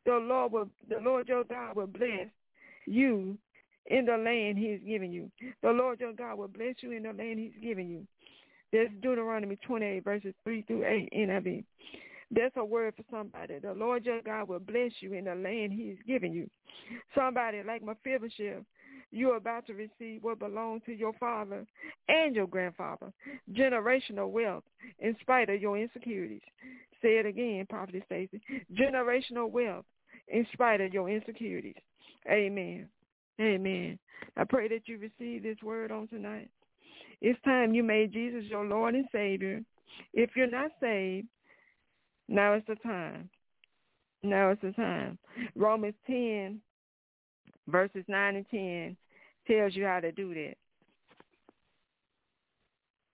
The 0.04 0.16
Lord 0.16 0.52
will, 0.52 0.68
the 0.88 0.98
Lord 1.00 1.28
your 1.28 1.44
God 1.44 1.76
will 1.76 1.86
bless 1.86 2.28
you 2.86 3.38
in 3.86 4.06
the 4.06 4.16
land 4.16 4.58
he's 4.58 4.80
giving 4.86 5.12
you. 5.12 5.30
The 5.62 5.70
Lord 5.70 6.00
your 6.00 6.12
God 6.12 6.38
will 6.38 6.48
bless 6.48 6.74
you 6.80 6.92
in 6.92 7.04
the 7.04 7.12
land 7.12 7.38
he's 7.38 7.62
giving 7.62 7.88
you. 7.88 8.06
That's 8.72 8.90
Deuteronomy 9.00 9.56
28 9.64 10.02
verses 10.02 10.34
3 10.44 10.62
through 10.62 10.84
8 10.84 11.12
NIV. 11.16 11.64
That's 12.32 12.54
a 12.56 12.64
word 12.64 12.94
for 12.96 13.04
somebody. 13.10 13.60
The 13.60 13.72
Lord 13.72 14.04
your 14.04 14.20
God 14.22 14.48
will 14.48 14.58
bless 14.58 14.90
you 15.00 15.12
in 15.12 15.26
the 15.26 15.34
land 15.34 15.72
he's 15.72 15.96
giving 16.06 16.32
you. 16.32 16.50
Somebody 17.14 17.62
like 17.64 17.84
Mephibosheth 17.84 18.64
you're 19.10 19.36
about 19.36 19.66
to 19.66 19.74
receive 19.74 20.22
what 20.22 20.38
belongs 20.38 20.82
to 20.86 20.92
your 20.92 21.12
father 21.14 21.64
and 22.08 22.34
your 22.34 22.46
grandfather, 22.46 23.12
generational 23.52 24.30
wealth 24.30 24.64
in 24.98 25.16
spite 25.20 25.48
of 25.48 25.60
your 25.60 25.78
insecurities. 25.78 26.42
Say 27.02 27.18
it 27.18 27.26
again, 27.26 27.66
Prophet 27.68 28.02
Stacy. 28.06 28.40
Generational 28.74 29.50
wealth 29.50 29.84
in 30.28 30.46
spite 30.52 30.80
of 30.80 30.92
your 30.92 31.08
insecurities. 31.08 31.76
Amen. 32.28 32.88
Amen. 33.40 33.98
I 34.36 34.44
pray 34.44 34.68
that 34.68 34.88
you 34.88 34.98
receive 34.98 35.42
this 35.42 35.62
word 35.62 35.92
on 35.92 36.08
tonight. 36.08 36.48
It's 37.20 37.40
time 37.42 37.74
you 37.74 37.82
made 37.82 38.12
Jesus 38.12 38.44
your 38.44 38.64
Lord 38.64 38.94
and 38.94 39.06
Savior. 39.12 39.62
If 40.12 40.30
you're 40.36 40.50
not 40.50 40.70
saved, 40.80 41.28
now 42.28 42.54
is 42.54 42.62
the 42.66 42.76
time. 42.76 43.28
Now 44.22 44.50
is 44.50 44.58
the 44.62 44.72
time. 44.72 45.18
Romans 45.54 45.94
10, 46.06 46.60
verses 47.68 48.04
9 48.08 48.36
and 48.36 48.46
10 48.50 48.96
tells 49.46 49.74
you 49.74 49.84
how 49.84 50.00
to 50.00 50.12
do 50.12 50.34
that. 50.34 50.54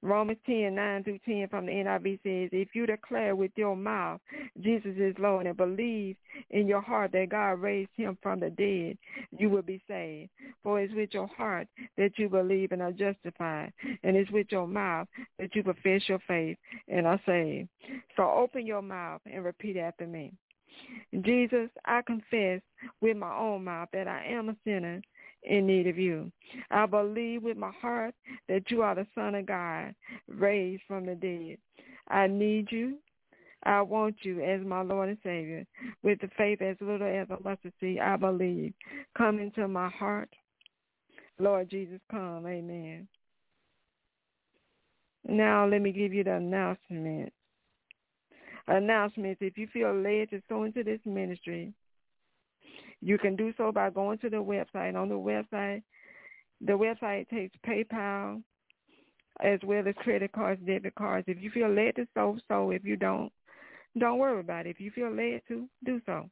Romans 0.04 0.38
10, 0.46 0.74
9 0.74 1.04
through 1.04 1.20
10 1.24 1.46
from 1.48 1.66
the 1.66 1.72
NIV 1.72 2.18
says, 2.24 2.50
If 2.52 2.74
you 2.74 2.86
declare 2.86 3.36
with 3.36 3.52
your 3.54 3.76
mouth 3.76 4.20
Jesus 4.60 4.96
is 4.96 5.14
Lord 5.18 5.46
and 5.46 5.56
believe 5.56 6.16
in 6.50 6.66
your 6.66 6.80
heart 6.80 7.12
that 7.12 7.28
God 7.30 7.60
raised 7.60 7.92
him 7.96 8.18
from 8.20 8.40
the 8.40 8.50
dead, 8.50 8.98
you 9.38 9.48
will 9.48 9.62
be 9.62 9.80
saved. 9.86 10.30
For 10.64 10.80
it's 10.80 10.92
with 10.92 11.10
your 11.12 11.28
heart 11.28 11.68
that 11.96 12.18
you 12.18 12.28
believe 12.28 12.72
and 12.72 12.82
are 12.82 12.90
justified, 12.90 13.72
and 14.02 14.16
it's 14.16 14.30
with 14.32 14.48
your 14.50 14.66
mouth 14.66 15.06
that 15.38 15.54
you 15.54 15.62
profess 15.62 16.02
your 16.08 16.20
faith 16.26 16.58
and 16.88 17.06
are 17.06 17.20
saved. 17.24 17.68
So 18.16 18.28
open 18.28 18.66
your 18.66 18.82
mouth 18.82 19.20
and 19.24 19.44
repeat 19.44 19.76
after 19.76 20.06
me. 20.06 20.32
Jesus, 21.20 21.68
I 21.84 22.02
confess 22.02 22.60
with 23.00 23.16
my 23.16 23.34
own 23.34 23.64
mouth 23.64 23.88
that 23.92 24.08
I 24.08 24.24
am 24.26 24.48
a 24.48 24.56
sinner 24.64 25.02
in 25.42 25.66
need 25.66 25.86
of 25.86 25.98
you. 25.98 26.30
I 26.70 26.86
believe 26.86 27.42
with 27.42 27.56
my 27.56 27.72
heart 27.80 28.14
that 28.48 28.70
you 28.70 28.82
are 28.82 28.94
the 28.94 29.06
Son 29.14 29.34
of 29.34 29.46
God, 29.46 29.94
raised 30.28 30.82
from 30.86 31.06
the 31.06 31.14
dead. 31.14 31.58
I 32.08 32.26
need 32.26 32.68
you. 32.70 32.98
I 33.64 33.80
want 33.82 34.16
you 34.22 34.40
as 34.42 34.60
my 34.66 34.82
Lord 34.82 35.08
and 35.08 35.18
Savior. 35.22 35.64
With 36.02 36.20
the 36.20 36.28
faith 36.36 36.62
as 36.62 36.76
little 36.80 37.06
as 37.06 37.28
a 37.30 37.42
mustard 37.42 37.72
seed, 37.80 38.00
I 38.00 38.16
believe. 38.16 38.72
Come 39.16 39.38
into 39.38 39.68
my 39.68 39.88
heart. 39.88 40.28
Lord 41.38 41.70
Jesus, 41.70 42.00
come. 42.10 42.46
Amen. 42.46 43.06
Now 45.28 45.66
let 45.66 45.80
me 45.80 45.92
give 45.92 46.12
you 46.12 46.24
the 46.24 46.34
announcement. 46.34 47.32
Announcements. 48.68 49.40
If 49.42 49.58
you 49.58 49.66
feel 49.72 49.94
led 49.94 50.30
to 50.30 50.42
sow 50.48 50.64
into 50.64 50.84
this 50.84 51.00
ministry, 51.04 51.72
you 53.00 53.18
can 53.18 53.36
do 53.36 53.52
so 53.56 53.72
by 53.72 53.90
going 53.90 54.18
to 54.18 54.30
the 54.30 54.36
website. 54.36 54.94
On 54.94 55.08
the 55.08 55.14
website, 55.14 55.82
the 56.60 56.72
website 56.72 57.28
takes 57.28 57.56
PayPal 57.66 58.42
as 59.40 59.58
well 59.64 59.86
as 59.86 59.94
credit 59.96 60.32
cards, 60.32 60.60
debit 60.64 60.94
cards. 60.94 61.24
If 61.26 61.42
you 61.42 61.50
feel 61.50 61.68
led 61.68 61.96
to 61.96 62.06
so, 62.14 62.38
so. 62.48 62.70
If 62.70 62.84
you 62.84 62.96
don't, 62.96 63.32
don't 63.98 64.18
worry 64.18 64.40
about 64.40 64.66
it. 64.66 64.70
If 64.70 64.80
you 64.80 64.90
feel 64.92 65.10
led 65.10 65.42
to, 65.48 65.68
do 65.84 66.00
so. 66.06 66.30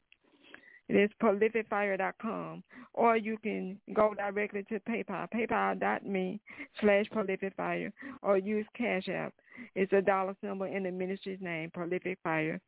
It 0.90 0.96
is 0.96 1.10
prolificfire.com. 1.22 2.64
Or 2.94 3.16
you 3.16 3.38
can 3.38 3.78
go 3.94 4.12
directly 4.12 4.64
to 4.68 4.80
PayPal, 4.80 5.28
paypal.me 5.30 6.40
slash 6.80 7.06
prolificfire, 7.14 7.92
or 8.22 8.38
use 8.38 8.66
Cash 8.76 9.08
App. 9.08 9.32
It's 9.76 9.92
a 9.92 10.02
dollar 10.02 10.34
symbol 10.42 10.66
in 10.66 10.82
the 10.82 10.90
ministry's 10.90 11.40
name, 11.40 11.70
Prolific 11.72 12.18
Fire. 12.24 12.60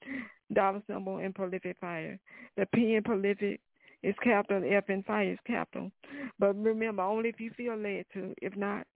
Dollar 0.52 0.82
symbol 0.86 1.18
in 1.18 1.32
Prolific 1.32 1.76
Fire. 1.80 2.16
The 2.56 2.66
P 2.66 2.94
in 2.94 3.02
Prolific 3.02 3.60
is 4.04 4.14
capital, 4.22 4.62
F 4.70 4.88
in 4.88 5.02
fire 5.02 5.32
is 5.32 5.38
capital. 5.44 5.90
But 6.38 6.54
remember, 6.54 7.02
only 7.02 7.28
if 7.28 7.40
you 7.40 7.50
feel 7.56 7.76
led 7.76 8.04
to. 8.14 8.34
If 8.40 8.56
not, 8.56 8.86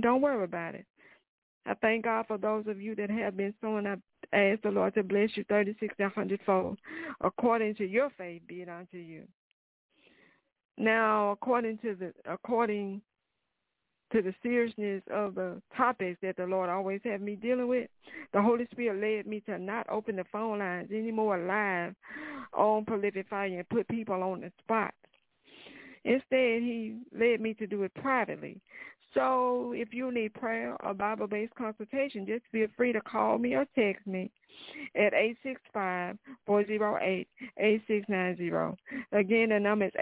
don't 0.00 0.22
worry 0.22 0.42
about 0.42 0.74
it. 0.74 0.86
I 1.66 1.74
thank 1.74 2.04
God 2.04 2.26
for 2.26 2.38
those 2.38 2.66
of 2.66 2.80
you 2.80 2.96
that 2.96 3.10
have 3.10 3.36
been 3.36 3.54
sowing. 3.60 3.86
I 3.86 3.96
ask 4.32 4.62
the 4.62 4.70
Lord 4.70 4.94
to 4.94 5.02
bless 5.02 5.30
you 5.34 5.44
36 5.48 5.94
and 5.98 6.06
100 6.14 6.40
fold. 6.44 6.78
According 7.20 7.76
to 7.76 7.86
your 7.86 8.10
faith, 8.16 8.42
be 8.46 8.62
it 8.62 8.68
unto 8.68 8.98
you. 8.98 9.24
Now, 10.78 11.30
according 11.30 11.78
to 11.78 11.94
the 11.94 12.12
according 12.30 13.00
to 14.12 14.22
the 14.22 14.34
seriousness 14.42 15.02
of 15.10 15.34
the 15.34 15.60
topics 15.76 16.18
that 16.22 16.36
the 16.36 16.44
Lord 16.44 16.70
always 16.70 17.00
had 17.02 17.20
me 17.20 17.34
dealing 17.34 17.66
with, 17.66 17.88
the 18.32 18.40
Holy 18.42 18.66
Spirit 18.70 19.00
led 19.00 19.26
me 19.26 19.40
to 19.46 19.58
not 19.58 19.88
open 19.88 20.16
the 20.16 20.24
phone 20.30 20.58
lines 20.58 20.90
anymore 20.90 21.38
live 21.38 21.94
on 22.52 22.84
Prolific 22.84 23.26
Fire 23.28 23.46
and 23.46 23.68
put 23.68 23.88
people 23.88 24.22
on 24.22 24.42
the 24.42 24.52
spot. 24.62 24.94
Instead, 26.04 26.62
he 26.62 26.98
led 27.18 27.40
me 27.40 27.52
to 27.54 27.66
do 27.66 27.82
it 27.82 27.92
privately. 27.94 28.60
So 29.16 29.72
if 29.74 29.92
you 29.94 30.12
need 30.12 30.34
prayer 30.34 30.76
or 30.84 30.92
Bible-based 30.92 31.54
consultation, 31.54 32.26
just 32.26 32.42
feel 32.52 32.66
free 32.76 32.92
to 32.92 33.00
call 33.00 33.38
me 33.38 33.54
or 33.54 33.64
text 33.74 34.06
me 34.06 34.30
at 34.94 35.14
865-408-8690. 36.46 38.76
Again, 39.12 39.48
the 39.48 39.58
number 39.58 39.86
is 39.86 39.92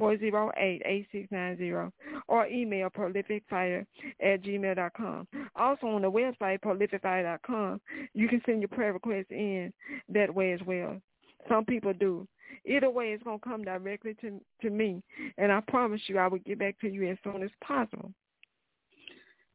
865-408-8690 0.00 1.90
or 2.28 2.46
email 2.46 2.88
prolificfire 2.88 3.84
at 4.22 4.42
gmail.com. 4.42 5.26
Also 5.56 5.88
on 5.88 6.02
the 6.02 6.10
website, 6.10 6.60
prolificfire.com, 6.60 7.80
you 8.14 8.28
can 8.28 8.40
send 8.46 8.60
your 8.60 8.68
prayer 8.68 8.92
requests 8.92 9.26
in 9.30 9.72
that 10.08 10.32
way 10.32 10.52
as 10.52 10.60
well. 10.64 11.00
Some 11.48 11.64
people 11.64 11.92
do. 11.92 12.28
Either 12.64 12.90
way, 12.90 13.06
it's 13.06 13.24
going 13.24 13.40
to 13.40 13.48
come 13.48 13.64
directly 13.64 14.14
to, 14.20 14.40
to 14.60 14.70
me, 14.70 15.02
and 15.36 15.50
I 15.50 15.60
promise 15.66 16.00
you 16.06 16.18
I 16.18 16.28
will 16.28 16.38
get 16.38 16.58
back 16.58 16.78
to 16.80 16.88
you 16.88 17.10
as 17.10 17.18
soon 17.24 17.42
as 17.42 17.50
possible. 17.64 18.12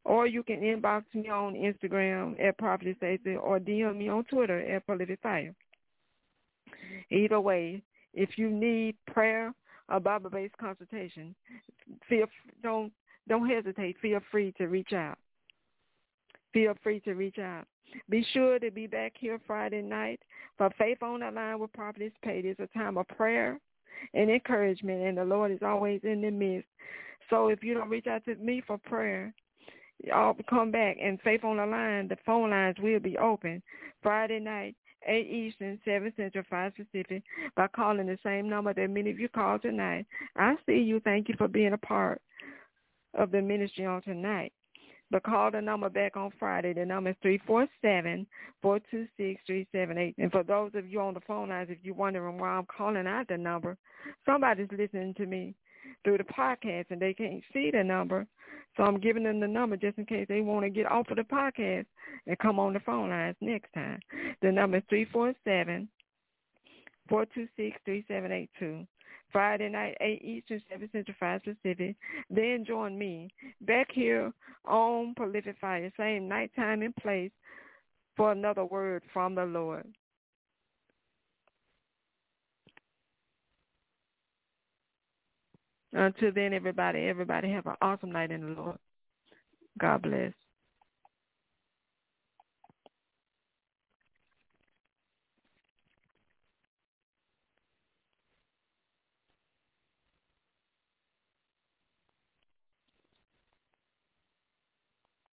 Or 0.04 0.26
you 0.26 0.42
can 0.42 0.60
inbox 0.60 1.04
me 1.14 1.28
on 1.28 1.54
Instagram 1.54 2.38
at 2.42 2.58
Prophet 2.58 2.96
Stacy 2.98 3.36
or 3.36 3.58
DM 3.58 3.96
me 3.96 4.08
on 4.08 4.24
Twitter 4.24 4.60
at 4.60 4.86
Prolific 4.86 5.20
Fire. 5.22 5.54
Either 7.10 7.40
way, 7.40 7.82
if 8.14 8.36
you 8.36 8.50
need 8.50 8.96
prayer 9.06 9.52
or 9.88 10.00
Bible-based 10.00 10.56
consultation, 10.58 11.34
feel 12.08 12.26
don't 12.62 12.92
don't 13.28 13.48
hesitate. 13.48 13.96
Feel 14.00 14.20
free 14.30 14.52
to 14.56 14.66
reach 14.66 14.92
out. 14.92 15.18
Feel 16.52 16.74
free 16.82 17.00
to 17.00 17.12
reach 17.12 17.38
out. 17.38 17.66
Be 18.08 18.26
sure 18.32 18.58
to 18.58 18.70
be 18.70 18.86
back 18.86 19.12
here 19.18 19.40
Friday 19.46 19.82
night 19.82 20.20
for 20.56 20.70
Faith 20.78 21.02
on 21.02 21.20
the 21.20 21.30
Line 21.30 21.58
with 21.58 21.72
Prophetess 21.72 22.12
Patty. 22.22 22.48
It's 22.48 22.60
a 22.60 22.78
time 22.78 22.96
of 22.96 23.08
prayer 23.08 23.58
and 24.14 24.30
encouragement, 24.30 25.02
and 25.02 25.18
the 25.18 25.24
Lord 25.24 25.50
is 25.50 25.62
always 25.62 26.00
in 26.04 26.22
the 26.22 26.30
midst. 26.30 26.68
So 27.30 27.48
if 27.48 27.62
you 27.62 27.74
don't 27.74 27.90
reach 27.90 28.06
out 28.06 28.24
to 28.24 28.34
me 28.36 28.62
for 28.66 28.78
prayer, 28.78 29.32
y'all 30.04 30.36
come 30.48 30.70
back. 30.70 30.96
And 31.02 31.20
Faith 31.22 31.44
on 31.44 31.58
the 31.58 31.66
Line, 31.66 32.08
the 32.08 32.16
phone 32.24 32.50
lines 32.50 32.76
will 32.80 33.00
be 33.00 33.18
open 33.18 33.62
Friday 34.02 34.40
night, 34.40 34.76
8 35.06 35.26
Eastern, 35.26 35.78
7 35.84 36.12
Central, 36.16 36.44
5 36.48 36.72
Pacific, 36.74 37.22
by 37.56 37.66
calling 37.68 38.06
the 38.06 38.18
same 38.22 38.48
number 38.48 38.72
that 38.74 38.90
many 38.90 39.10
of 39.10 39.18
you 39.18 39.28
called 39.28 39.62
tonight. 39.62 40.06
I 40.36 40.54
see 40.66 40.78
you. 40.78 41.00
Thank 41.00 41.28
you 41.28 41.34
for 41.36 41.48
being 41.48 41.72
a 41.72 41.78
part 41.78 42.20
of 43.14 43.30
the 43.30 43.40
ministry 43.40 43.86
on 43.86 44.02
tonight. 44.02 44.52
But 45.10 45.22
call 45.22 45.50
the 45.50 45.60
number 45.60 45.88
back 45.88 46.16
on 46.16 46.30
Friday. 46.38 46.74
The 46.74 46.84
number 46.84 47.10
is 47.10 47.16
three 47.22 47.40
four 47.46 47.66
seven 47.80 48.26
four 48.60 48.78
two 48.90 49.06
six 49.16 49.40
three 49.46 49.66
seven 49.72 49.96
eight. 49.96 50.14
And 50.18 50.30
for 50.30 50.42
those 50.42 50.72
of 50.74 50.86
you 50.86 51.00
on 51.00 51.14
the 51.14 51.20
phone 51.20 51.48
lines, 51.48 51.70
if 51.70 51.78
you're 51.82 51.94
wondering 51.94 52.38
why 52.38 52.48
I'm 52.50 52.66
calling 52.66 53.06
out 53.06 53.28
the 53.28 53.38
number, 53.38 53.76
somebody's 54.26 54.68
listening 54.70 55.14
to 55.14 55.26
me 55.26 55.54
through 56.04 56.18
the 56.18 56.24
podcast 56.24 56.86
and 56.90 57.00
they 57.00 57.14
can't 57.14 57.42
see 57.52 57.70
the 57.72 57.82
number. 57.82 58.26
So 58.76 58.82
I'm 58.84 59.00
giving 59.00 59.24
them 59.24 59.40
the 59.40 59.48
number 59.48 59.76
just 59.76 59.98
in 59.98 60.06
case 60.06 60.26
they 60.28 60.40
want 60.40 60.64
to 60.64 60.70
get 60.70 60.90
off 60.90 61.10
of 61.10 61.16
the 61.16 61.22
podcast 61.22 61.86
and 62.26 62.38
come 62.38 62.60
on 62.60 62.74
the 62.74 62.80
phone 62.80 63.10
lines 63.10 63.36
next 63.40 63.72
time. 63.72 64.00
The 64.42 64.52
number 64.52 64.76
is 64.76 64.82
three 64.88 65.06
four 65.12 65.32
seven 65.44 65.88
four 67.08 67.24
two 67.34 67.48
six 67.56 67.78
three 67.84 68.04
seven 68.06 68.30
eight 68.30 68.50
two. 68.58 68.86
Friday 69.32 69.68
night, 69.68 69.96
8 70.00 70.22
Eastern, 70.22 70.62
7 70.70 70.88
Central, 70.92 71.16
5 71.20 71.42
Pacific. 71.42 71.96
Then 72.30 72.64
join 72.66 72.98
me 72.98 73.30
back 73.62 73.88
here 73.92 74.32
on 74.64 75.14
Prolific 75.14 75.56
Fire, 75.60 75.92
same 75.98 76.28
nighttime 76.28 76.82
and 76.82 76.94
place 76.96 77.30
for 78.16 78.32
another 78.32 78.64
word 78.64 79.02
from 79.12 79.34
the 79.34 79.44
Lord. 79.44 79.86
Until 85.92 86.32
then, 86.32 86.52
everybody, 86.52 87.00
everybody 87.00 87.50
have 87.50 87.66
an 87.66 87.76
awesome 87.80 88.12
night 88.12 88.30
in 88.30 88.42
the 88.42 88.60
Lord. 88.60 88.78
God 89.78 90.02
bless. 90.02 90.32